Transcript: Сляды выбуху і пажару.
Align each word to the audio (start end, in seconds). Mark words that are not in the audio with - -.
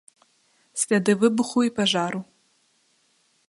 Сляды 0.83 1.15
выбуху 1.23 1.59
і 1.67 1.73
пажару. 1.81 2.19